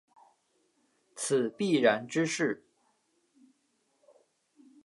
[1.15, 2.65] 此必然之势。